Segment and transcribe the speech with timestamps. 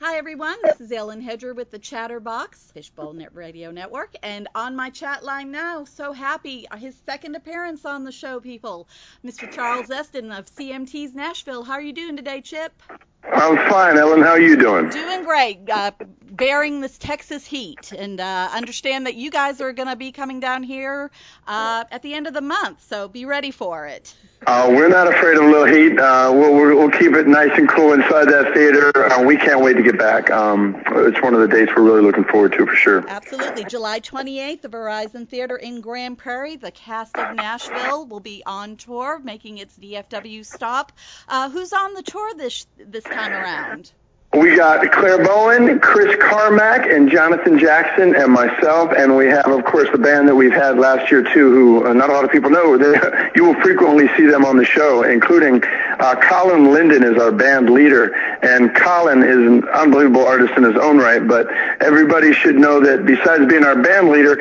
[0.00, 0.54] Hi, everyone.
[0.62, 4.14] This is Ellen Hedger with the Chatterbox Fishbowl Net Radio Network.
[4.22, 8.86] And on my chat line now, so happy, his second appearance on the show, people,
[9.26, 9.50] Mr.
[9.50, 11.64] Charles Esten of CMT's Nashville.
[11.64, 12.80] How are you doing today, Chip?
[13.24, 14.22] I'm fine, Ellen.
[14.22, 14.88] How are you doing?
[14.88, 15.68] Doing great.
[15.68, 15.90] Uh,
[16.38, 20.40] bearing this Texas heat, and uh, understand that you guys are going to be coming
[20.40, 21.10] down here
[21.46, 24.14] uh, at the end of the month, so be ready for it.
[24.46, 25.98] Uh, we're not afraid of a little heat.
[25.98, 28.96] Uh, we'll, we'll keep it nice and cool inside that theater.
[28.96, 30.30] Uh, we can't wait to get back.
[30.30, 33.04] Um, it's one of the dates we're really looking forward to for sure.
[33.08, 33.64] Absolutely.
[33.64, 36.54] July 28th, the Verizon Theater in Grand Prairie.
[36.54, 40.92] The cast of Nashville will be on tour, making its DFW stop.
[41.28, 43.92] Uh, who's on the tour this this time around?
[44.34, 49.64] We got Clare Bowen, Chris Carmack, and Jonathan Jackson, and myself, and we have, of
[49.64, 52.30] course, the band that we've had last year too, who uh, not a lot of
[52.30, 52.76] people know.
[53.34, 57.70] You will frequently see them on the show, including uh, Colin Linden is our band
[57.70, 61.26] leader, and Colin is an unbelievable artist in his own right.
[61.26, 61.46] But
[61.80, 64.36] everybody should know that besides being our band leader,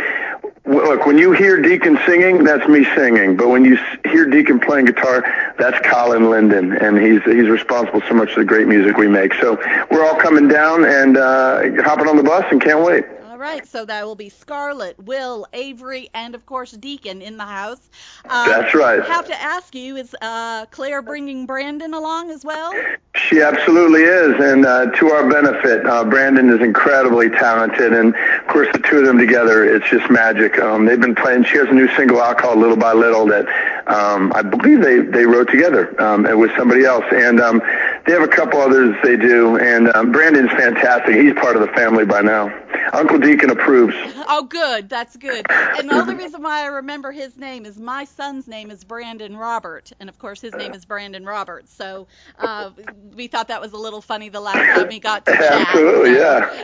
[0.67, 3.37] Look, when you hear Deacon singing, that's me singing.
[3.37, 5.23] But when you hear Deacon playing guitar,
[5.57, 9.33] that's Colin Linden, and he's he's responsible so much for the great music we make.
[9.35, 9.57] So
[9.89, 13.05] we're all coming down and uh, hopping on the bus and can't wait.
[13.37, 17.45] All right, so that will be Scarlett, Will, Avery, and of course Deacon in the
[17.45, 17.87] house.
[18.27, 18.99] Um, That's right.
[18.99, 22.73] I have to ask you, is uh, Clare bringing Brandon along as well?
[23.13, 28.47] She absolutely is, and uh, to our benefit, uh, Brandon is incredibly talented, and of
[28.47, 30.57] course the two of them together, it's just magic.
[30.57, 31.43] Um, they've been playing.
[31.43, 33.45] She has a new single out called "Little by Little" that
[33.85, 37.61] um, I believe they they wrote together um, with somebody else, and um,
[38.07, 39.57] they have a couple others they do.
[39.57, 41.15] And um, Brandon's fantastic.
[41.15, 42.47] He's part of the family by now.
[42.93, 43.95] Uncle Deacon approves.
[44.29, 44.89] Oh, good.
[44.89, 45.45] That's good.
[45.49, 49.37] And the only reason why I remember his name is my son's name is Brandon
[49.37, 51.73] Robert, and of course his name is Brandon Roberts.
[51.73, 52.71] So uh,
[53.15, 55.67] we thought that was a little funny the last time we got to chat.
[55.67, 56.63] Absolutely, yeah.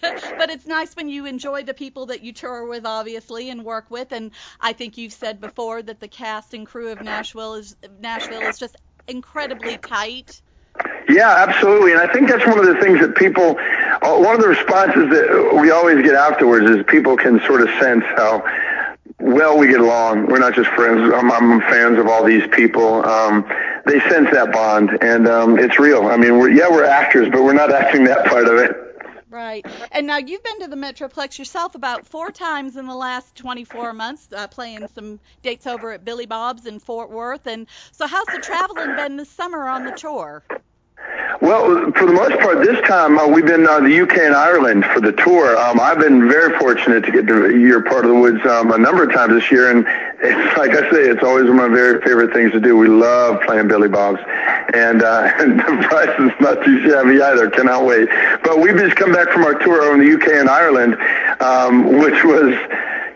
[0.38, 3.90] but it's nice when you enjoy the people that you tour with, obviously, and work
[3.90, 4.10] with.
[4.12, 8.40] And I think you've said before that the cast and crew of Nashville is Nashville
[8.40, 10.40] is just incredibly tight.
[11.08, 11.92] Yeah, absolutely.
[11.92, 15.10] And I think that's one of the things that people, uh, one of the responses
[15.10, 18.44] that we always get afterwards is people can sort of sense how
[19.18, 20.26] well we get along.
[20.26, 21.12] We're not just friends.
[21.14, 23.04] I'm, I'm fans of all these people.
[23.04, 23.44] Um,
[23.86, 26.06] they sense that bond, and um, it's real.
[26.06, 28.76] I mean, we're, yeah, we're actors, but we're not acting that part of it.
[29.30, 29.64] Right.
[29.92, 33.92] And now you've been to the Metroplex yourself about four times in the last 24
[33.92, 37.46] months, uh, playing some dates over at Billy Bob's in Fort Worth.
[37.46, 40.42] And so, how's the traveling been this summer on the tour?
[41.40, 44.84] Well, for the most part, this time uh, we've been uh, the UK and Ireland
[44.92, 45.56] for the tour.
[45.56, 48.76] Um, I've been very fortunate to get to your part of the woods um, a
[48.76, 49.86] number of times this year, and
[50.20, 52.76] it's like I say, it's always one of my very favorite things to do.
[52.76, 54.20] We love playing Billy Bob's,
[54.74, 57.48] and, uh, and the price is not too shabby either.
[57.48, 58.10] Cannot wait.
[58.44, 60.98] But we've just come back from our tour in the UK and Ireland,
[61.40, 62.52] um, which was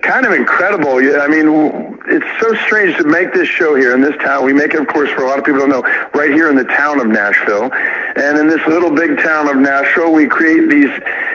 [0.05, 0.97] kind of incredible.
[0.97, 4.45] I mean, it's so strange to make this show here in this town.
[4.45, 5.83] We make it, of course, for a lot of people don't know,
[6.15, 7.73] right here in the town of Nashville.
[7.73, 10.91] And in this little big town of Nashville, we create these,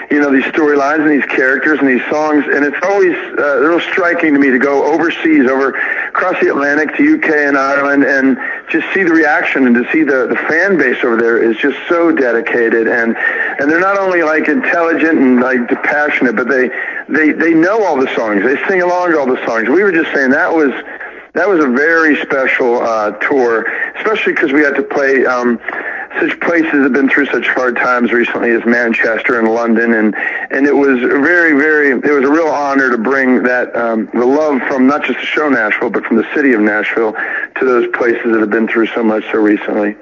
[0.09, 2.43] you know, these storylines and these characters and these songs.
[2.51, 5.69] And it's always uh, real striking to me to go overseas, over
[6.09, 8.37] across the Atlantic to UK and Ireland, and
[8.69, 11.77] just see the reaction and to see the the fan base over there is just
[11.87, 12.87] so dedicated.
[12.87, 16.69] And and they're not only like intelligent and like passionate, but they
[17.07, 18.43] they they know all the songs.
[18.43, 19.69] They sing along to all the songs.
[19.69, 20.71] We were just saying that was
[21.33, 23.65] that was a very special uh, tour,
[23.97, 25.59] especially because we had to play um,
[26.19, 30.15] such places have been through such hard times recently as Manchester and London, and
[30.51, 34.25] and it was very very it was a real honor to bring that um, the
[34.25, 37.87] love from not just the show Nashville, but from the city of Nashville to those
[37.95, 39.95] places that have been through so much so recently,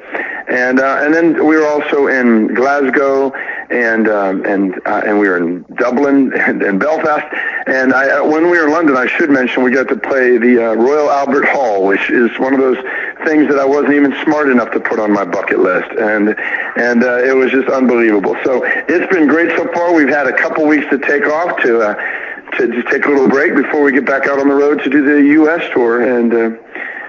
[0.47, 3.33] and uh, and then we were also in Glasgow
[3.69, 7.25] and um, and uh, and we were in Dublin and, and Belfast.
[7.67, 10.37] And I, uh, when we were in London, I should mention we got to play
[10.37, 12.77] the uh, Royal Albert Hall, which is one of those
[13.25, 16.29] things that I wasn't even smart enough to put on my bucket list, and
[16.77, 18.37] and uh, it was just unbelievable.
[18.45, 19.93] So it's been great so far.
[19.93, 21.81] We've had a couple weeks to take off to.
[21.81, 22.23] Uh,
[22.57, 24.89] to just take a little break before we get back out on the road to
[24.89, 25.69] do the U.S.
[25.73, 26.57] tour and uh,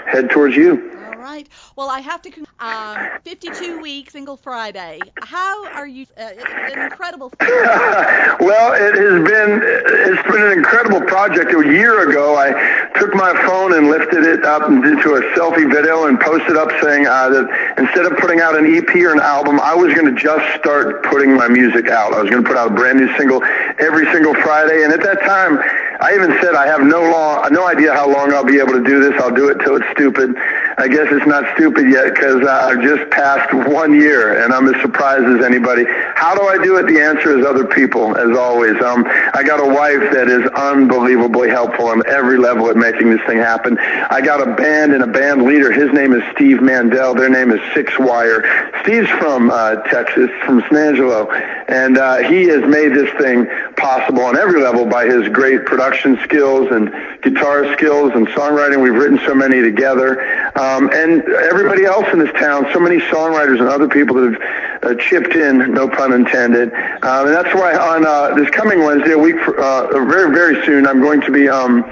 [0.04, 0.97] head towards you
[1.28, 1.48] right.
[1.76, 2.32] Well, I have to.
[2.60, 4.98] Um, 52 week single Friday.
[5.22, 6.06] How are you?
[6.16, 7.32] Uh, an incredible.
[7.40, 11.52] well, it has been it's been an incredible project.
[11.52, 16.06] A year ago, I took my phone and lifted it up into a selfie video
[16.06, 19.60] and posted up saying uh, that instead of putting out an EP or an album,
[19.60, 22.12] I was going to just start putting my music out.
[22.12, 23.42] I was going to put out a brand new single
[23.78, 25.60] every single Friday, and at that time.
[26.00, 28.84] I even said I have no long, no idea how long I'll be able to
[28.84, 29.20] do this.
[29.20, 30.36] I'll do it till it's stupid.
[30.78, 34.72] I guess it's not stupid yet because uh, I've just passed one year and I'm
[34.72, 35.84] as surprised as anybody.
[36.14, 36.86] How do I do it?
[36.86, 38.80] The answer is other people, as always.
[38.80, 39.04] Um,
[39.34, 43.38] I got a wife that is unbelievably helpful on every level at making this thing
[43.38, 43.76] happen.
[43.78, 45.72] I got a band and a band leader.
[45.72, 47.16] His name is Steve Mandile.
[47.16, 48.46] Their name is Sixwire.
[48.82, 54.22] Steve's from uh, Texas, from San Angelo, and uh, he has made this thing possible
[54.22, 56.92] on every level by his great production skills and
[57.22, 58.80] guitar skills and songwriting.
[58.80, 60.22] We've written so many together.
[60.56, 64.42] Um, and everybody else in this town, so many songwriters and other people that have
[64.82, 66.72] uh, chipped in, no pun intended.
[66.72, 70.64] Um, and that's why on uh, this coming Wednesday, a week, for, uh, very, very
[70.64, 71.82] soon, I'm going to be um,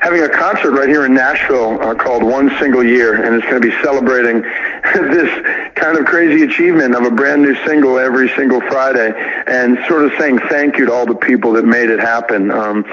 [0.00, 3.60] having a concert right here in Nashville uh, called One Single Year, and it's going
[3.60, 4.42] to be celebrating
[4.94, 9.12] this kind of crazy achievement of a brand new single every single Friday,
[9.46, 12.50] and sort of saying thank you to all the people that made it happen.
[12.50, 12.84] Um,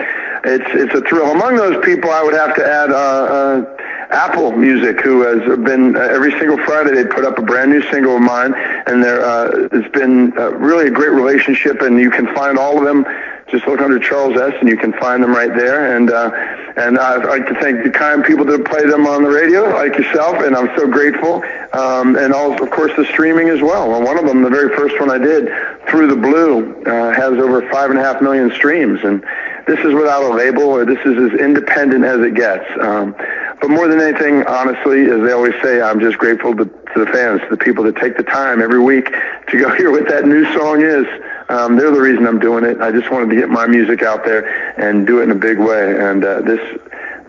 [0.45, 1.31] it's it's a thrill.
[1.31, 2.91] Among those people, I would have to add.
[2.91, 3.72] Uh, uh,
[4.09, 7.81] Apple Music, who has been uh, every single Friday they put up a brand new
[7.91, 12.09] single of mine, and there uh, it's been uh, really a great relationship, and you
[12.09, 13.05] can find all of them
[13.53, 15.95] just look under Charles Esten and you can find them right there.
[15.95, 16.31] And uh,
[16.75, 19.95] and I'd like to thank the kind people that play them on the radio, like
[19.95, 21.43] yourself, and I'm so grateful.
[21.73, 23.89] Um, and also, of course, the streaming as well.
[23.89, 24.01] well.
[24.01, 25.49] One of them, the very first one I did,
[25.87, 29.23] Through the Blue, uh, has over five and a half million streams, and
[29.67, 32.65] this is without a label, or this is as independent as it gets.
[32.81, 33.15] Um,
[33.61, 37.05] but more than anything, honestly, as they always say, I'm just grateful to, to the
[37.05, 40.25] fans, to the people that take the time every week to go hear what that
[40.25, 41.05] new song is.
[41.49, 42.81] Um, they're the reason I'm doing it.
[42.81, 44.45] I just wanted to get my music out there
[44.79, 46.79] and do it in a big way, and uh, this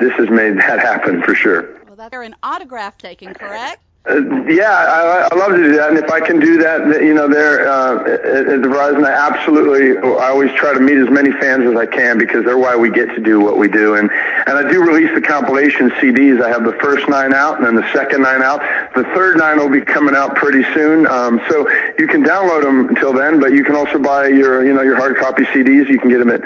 [0.00, 1.80] this has made that happen for sure.
[1.86, 3.83] Well, that's an autograph taking, correct?
[4.06, 7.14] Uh, yeah, I, I love to do that, and if I can do that, you
[7.14, 11.32] know, there uh, at, at Verizon, I absolutely, I always try to meet as many
[11.32, 14.10] fans as I can because they're why we get to do what we do, and
[14.10, 16.42] and I do release the compilation CDs.
[16.42, 18.60] I have the first nine out, and then the second nine out.
[18.94, 21.66] The third nine will be coming out pretty soon, um, so
[21.98, 24.96] you can download them until then, but you can also buy your, you know, your
[24.96, 25.88] hard copy CDs.
[25.88, 26.42] You can get them at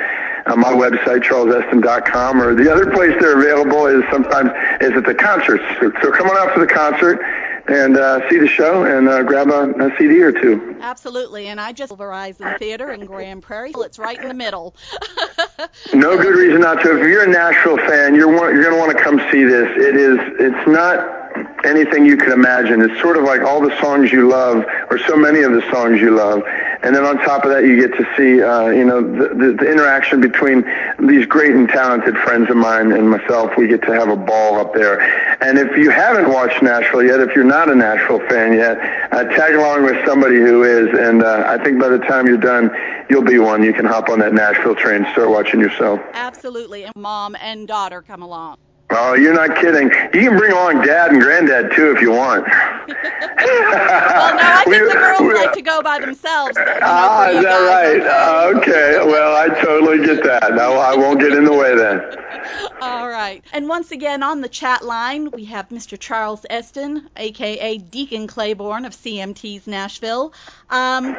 [0.46, 4.50] on my website, charlesesten.com, or the other place they're available is sometimes
[4.81, 5.64] is at the concerts.
[5.81, 7.20] So, so come on out to the concert
[7.69, 10.76] and uh, see the show and uh, grab a, a, CD or two.
[10.81, 13.73] Absolutely, and I just Verizon Theater in Grand Prairie.
[13.76, 14.75] It's right in the middle.
[15.94, 16.99] no good reason not to.
[16.99, 19.69] If you're a Nashville fan, you're you're going to want to come see this.
[19.76, 20.19] It is.
[20.41, 21.19] It's not
[21.65, 22.81] anything you can imagine.
[22.81, 26.00] It's sort of like all the songs you love, or so many of the songs
[26.00, 26.43] you love,
[26.82, 29.52] and then on top of that, you get to see, uh, you know, the, the,
[29.52, 30.64] the interaction between
[31.00, 33.52] these great and talented friends of mine and myself.
[33.56, 35.00] We get to have a ball up there.
[35.42, 38.78] And if you haven't watched Nashville yet, if you're not a Nashville fan yet,
[39.12, 42.36] uh, tag along with somebody who is, and uh, I think by the time you're
[42.36, 42.70] done,
[43.10, 43.62] you'll be one.
[43.62, 46.00] You can hop on that Nashville train, and start watching yourself.
[46.12, 48.56] Absolutely, and mom and daughter come along.
[48.90, 49.90] Oh, you're not kidding.
[50.14, 52.46] You can bring along dad and granddad too if you want.
[52.49, 52.96] well, no,
[53.37, 56.56] I think the girls we, like to go by themselves.
[56.56, 58.00] You know, ah, is that right?
[58.00, 58.99] Uh, okay.
[59.05, 60.55] Well, I totally get that.
[60.55, 62.00] No, I won't get in the way then.
[62.81, 63.44] All right.
[63.52, 65.99] And once again on the chat line, we have Mr.
[65.99, 70.32] Charles Esten, aka Deacon Claybourne of CMT's Nashville.
[70.70, 71.14] Um,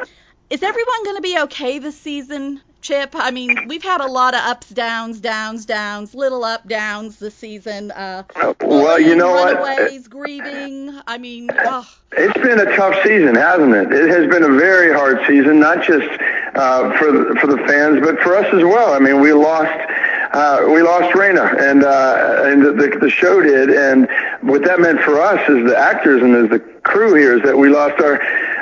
[0.48, 2.60] is everyone going to be okay this season?
[2.82, 7.18] Chip, I mean, we've had a lot of ups, downs, downs, downs, little up, downs
[7.18, 7.90] this season.
[7.90, 8.22] Uh,
[8.62, 10.10] well, you know runaways, what?
[10.10, 10.98] grieving.
[11.06, 11.88] I mean, oh.
[12.12, 13.92] it's been a tough season, hasn't it?
[13.92, 16.08] It has been a very hard season, not just
[16.54, 18.94] uh, for the, for the fans, but for us as well.
[18.94, 19.70] I mean, we lost
[20.32, 24.08] uh, we lost Raina, and uh, and the, the show did, and
[24.42, 27.58] what that meant for us as the actors and as the crew here is that
[27.58, 28.20] we lost our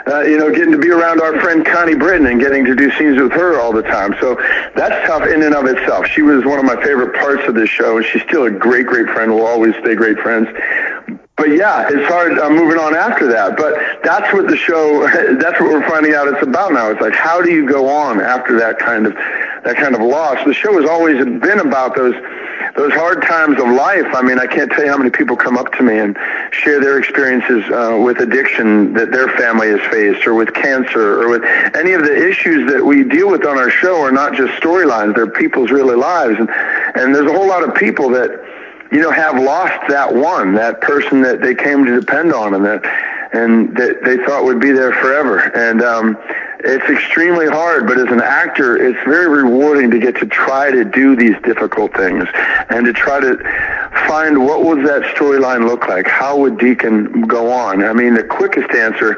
[0.08, 2.90] uh, you know, getting to be around our friend Connie Britton and getting to do
[2.92, 4.14] scenes with her all the time.
[4.20, 4.34] So
[4.74, 6.06] that's tough in and of itself.
[6.06, 8.86] She was one of my favorite parts of this show, and she's still a great,
[8.86, 9.34] great friend.
[9.34, 10.48] We'll always stay great friends.
[11.36, 13.56] But yeah, it's hard uh, moving on after that.
[13.56, 15.06] But that's what the show,
[15.38, 16.90] that's what we're finding out it's about now.
[16.90, 19.14] It's like, how do you go on after that kind of,
[19.64, 20.38] that kind of loss?
[20.44, 22.14] The show has always been about those
[22.76, 24.06] those hard times of life.
[24.14, 26.16] I mean, I can't tell you how many people come up to me and
[26.52, 31.28] share their experiences uh, with addiction that their family has faced, or with cancer, or
[31.28, 31.42] with
[31.74, 35.14] any of the issues that we deal with on our show are not just storylines;
[35.14, 38.30] they're people's really lives, and and there's a whole lot of people that
[38.92, 42.64] you know have lost that one, that person that they came to depend on, and
[42.64, 42.84] that
[43.32, 46.16] and that they thought would be there forever, and um,
[46.60, 50.84] it's extremely hard, but as an actor, it's very rewarding to get to try to
[50.84, 52.24] do these difficult things
[52.68, 53.36] and to try to
[54.08, 56.06] find what would that storyline look like?
[56.06, 57.84] How would Deacon go on?
[57.84, 59.12] I mean, the quickest answer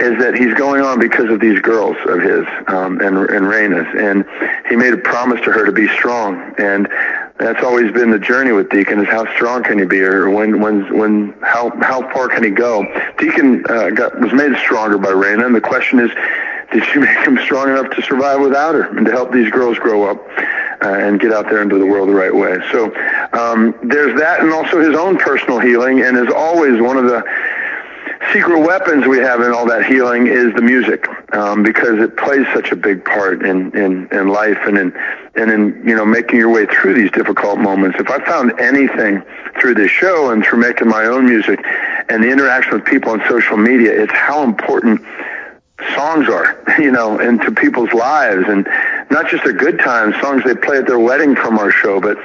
[0.00, 3.88] is that he's going on because of these girls of his um, and and Raina's,
[3.98, 4.24] and
[4.68, 6.54] he made a promise to her to be strong.
[6.56, 6.88] And
[7.38, 10.60] that's always been the journey with Deacon is how strong can he be, or when
[10.60, 12.84] when when how how far can he go?
[13.18, 16.10] Deacon uh, got was made stronger by Raina, and the question is,
[16.72, 19.78] did she make him strong enough to survive without her and to help these girls
[19.78, 20.18] grow up
[20.82, 22.58] uh, and get out there into the world the right way?
[22.70, 22.94] So
[23.32, 27.24] um, there's that, and also his own personal healing, and is always one of the
[28.32, 32.46] secret weapons we have in all that healing is the music um, because it plays
[32.52, 34.92] such a big part in, in, in life and in
[35.34, 37.98] and in you know making your way through these difficult moments.
[37.98, 39.22] If I found anything
[39.60, 41.64] through this show and through making my own music
[42.08, 45.00] and the interaction with people on social media, it's how important
[45.94, 48.66] songs are, you know, into people's lives and
[49.10, 52.16] not just their good times, songs they play at their wedding from our show, but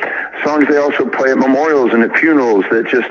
[0.44, 3.10] songs they also play at memorials and at funerals that just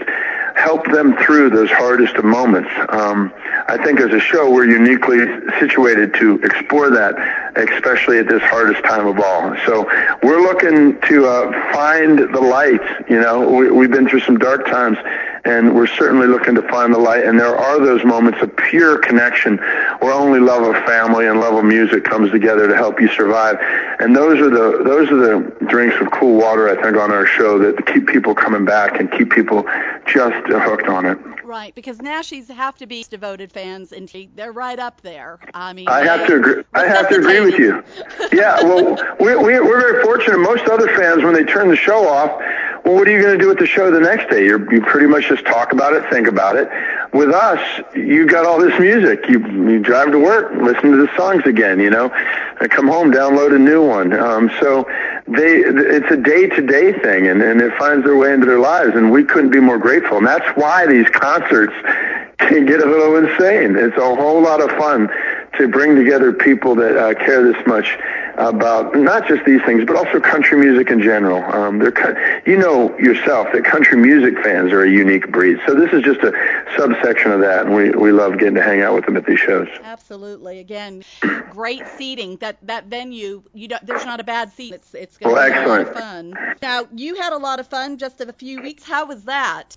[0.56, 2.70] help them through those hardest of moments.
[2.90, 3.32] Um,
[3.68, 5.18] I think as a show, we're uniquely
[5.58, 7.14] situated to explore that,
[7.56, 9.54] especially at this hardest time of all.
[9.66, 9.86] So
[10.22, 12.80] we're looking to uh, find the light.
[13.08, 14.98] You know, we, we've been through some dark times,
[15.44, 17.24] and we're certainly looking to find the light.
[17.24, 21.54] And there are those moments of pure connection where only love of family and love
[21.54, 23.56] of music comes together to help you survive.
[24.00, 27.26] And those are the those are the drinks of cool water I think on our
[27.26, 29.64] show that keep people coming back and keep people
[30.06, 31.18] just hooked on it.
[31.52, 35.38] Right, because Nashies have to be devoted fans, and they're right up there.
[35.52, 36.62] I mean, I have to agree.
[36.72, 37.84] I have to agree with you.
[38.32, 40.38] yeah, well, we, we, we're very fortunate.
[40.38, 42.30] Most other fans, when they turn the show off,
[42.86, 44.46] well, what are you going to do with the show the next day?
[44.46, 46.70] You're, you pretty much just talk about it, think about it.
[47.12, 47.60] With us,
[47.94, 49.28] you got all this music.
[49.28, 52.08] You, you drive to work, listen to the songs again, you know,
[52.60, 54.14] and come home, download a new one.
[54.14, 54.88] Um, so
[55.26, 59.10] they, it's a day-to-day thing, and, and it finds their way into their lives, and
[59.12, 60.18] we couldn't be more grateful.
[60.18, 61.72] And that's why these concerts
[62.38, 63.76] can get a little insane.
[63.76, 65.08] It's a whole lot of fun
[65.58, 67.98] to bring together people that uh, care this much
[68.36, 71.42] about not just these things, but also country music in general.
[71.44, 75.58] Um, they're, you know yourself that country music fans are a unique breed.
[75.66, 76.32] So this is just a
[76.76, 79.38] subsection of that, and we, we love getting to hang out with them at these
[79.38, 79.68] shows.
[79.82, 80.58] Absolutely.
[80.58, 81.02] Again,
[81.50, 82.36] great seating.
[82.36, 84.74] That that venue, you don't, there's not a bad seat.
[84.74, 85.88] It's it's going to be excellent.
[85.88, 86.56] a lot of fun.
[86.62, 88.84] Now you had a lot of fun just a few weeks.
[88.84, 89.76] How was that?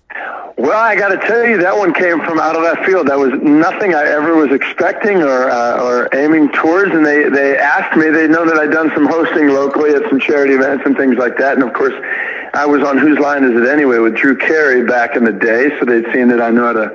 [0.58, 3.08] Well, I got to tell you, that one came from out of left field.
[3.08, 7.58] That was nothing I ever was expecting or uh, or aiming towards, and they they
[7.58, 8.08] asked me.
[8.08, 11.38] They know that I'd done some hosting locally at some charity events and things like
[11.38, 11.94] that, and of course,
[12.54, 15.70] I was on Whose Line Is It Anyway with Drew Carey back in the day,
[15.78, 16.90] so they'd seen that I know how to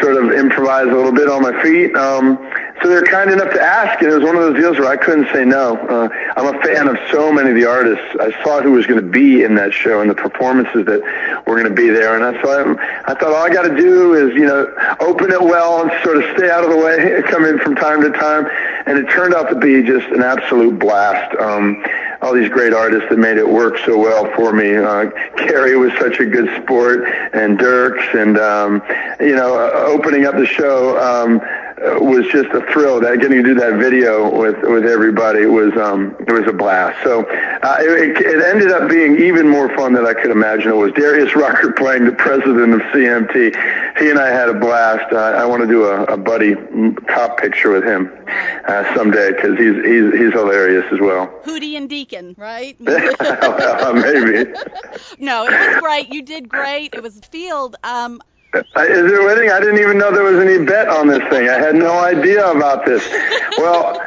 [0.00, 1.94] sort of improvise a little bit on my feet.
[1.94, 2.38] Um,
[2.82, 4.96] so they're kind enough to ask, and it was one of those deals where I
[4.96, 5.76] couldn't say no.
[5.76, 8.04] Uh, I'm a fan of so many of the artists.
[8.18, 11.00] I saw who was going to be in that show and the performances that
[11.46, 14.14] were going to be there, and I thought I thought all I got to do
[14.14, 14.66] is you know
[15.00, 18.02] open it well and sort of stay out of the way, come in from time
[18.02, 18.46] to time,
[18.86, 21.34] and it turned out to be just an absolute blast.
[21.38, 21.84] Um,
[22.20, 24.76] all these great artists that made it work so well for me.
[24.76, 28.82] Uh, Carrie was such a good sport, and Dierks, and um,
[29.20, 30.98] you know, uh, opening up the show.
[30.98, 31.40] Um,
[31.82, 33.00] was just a thrill.
[33.00, 37.02] That getting to do that video with with everybody was um it was a blast.
[37.02, 40.70] So uh, it, it ended up being even more fun than I could imagine.
[40.70, 43.81] It was Darius Rucker playing the president of CMT.
[43.98, 45.12] He and I had a blast.
[45.12, 46.54] Uh, I want to do a, a buddy
[47.08, 48.10] cop picture with him
[48.66, 51.28] uh, someday because he's he's he's hilarious as well.
[51.44, 52.76] Hootie and Deacon, right?
[52.80, 54.50] well, maybe.
[55.18, 56.08] no, it was great.
[56.08, 56.94] You did great.
[56.94, 57.76] It was field.
[57.84, 58.22] Um,
[58.54, 59.50] uh, is there anything?
[59.50, 61.48] I didn't even know there was any bet on this thing.
[61.48, 63.06] I had no idea about this.
[63.56, 63.98] Well,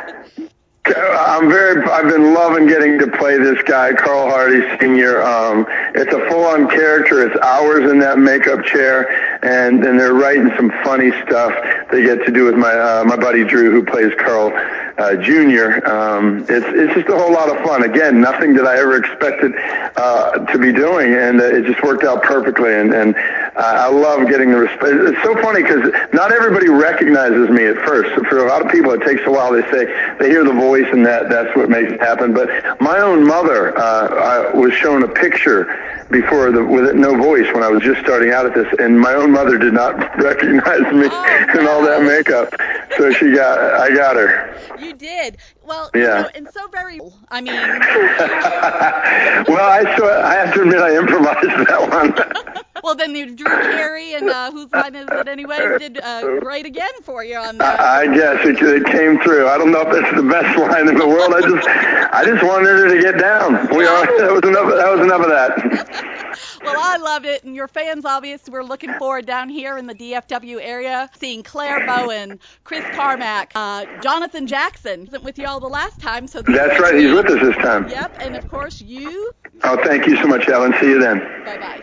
[0.87, 1.83] I'm very.
[1.83, 5.21] I've been loving getting to play this guy, Carl Hardy Sr.
[5.21, 5.65] Um,
[5.95, 7.25] it's a full-on character.
[7.25, 9.09] It's hours in that makeup chair,
[9.43, 11.53] and and they're writing some funny stuff.
[11.91, 14.51] They get to do with my uh, my buddy Drew, who plays Carl
[14.97, 15.85] uh, Jr.
[15.85, 17.83] Um, it's it's just a whole lot of fun.
[17.83, 19.53] Again, nothing that I ever expected
[19.97, 22.73] uh, to be doing, and uh, it just worked out perfectly.
[22.73, 24.93] And and uh, I love getting the respect.
[24.93, 28.09] It's so funny because not everybody recognizes me at first.
[28.27, 29.51] For a lot of people, it takes a while.
[29.51, 29.85] They say
[30.17, 32.33] they hear the voice, and that that's what makes it happen.
[32.33, 35.65] But my own mother, uh, I was shown a picture
[36.12, 39.13] before the with no voice when I was just starting out at this, and my
[39.13, 42.53] own mother did not recognize me oh, in all that makeup.
[42.97, 44.55] So she got, I got her.
[44.79, 45.38] You did.
[45.63, 46.00] Well, yeah.
[46.01, 47.00] You know, and so very.
[47.29, 47.55] I mean.
[49.53, 50.21] well, I saw.
[50.21, 52.64] I have to admit, I improvised that one.
[52.84, 55.77] Well, then Drew Carey and uh, whose line is it anyway?
[55.79, 57.79] Did uh, great again for you on that.
[57.79, 59.48] I guess it, it came through.
[59.48, 61.34] I don't know if that's the best line in the world.
[61.34, 63.53] I just, I just wanted her to get down.
[63.75, 64.05] We are.
[64.05, 64.70] That was enough.
[64.70, 66.39] That was enough of that.
[66.63, 69.96] well, I loved it, and your fans obviously were looking forward down here in the
[69.96, 75.67] DFW area seeing Clare Bowen, Chris Carmack, uh, Jonathan Jackson wasn't with you all the
[75.67, 76.96] last time, so that's right.
[76.96, 77.88] He's with us this time.
[77.88, 79.32] Yep, and of course you
[79.63, 80.74] Oh, thank you so much, Ellen.
[80.82, 81.20] See you then.
[81.46, 81.82] Bye bye.